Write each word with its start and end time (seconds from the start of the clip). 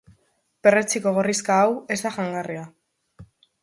Perretxiko 0.67 1.13
gorrixka 1.19 1.59
hau 1.59 1.71
ez 1.97 2.01
da 2.07 2.15
jangarria. 2.19 2.69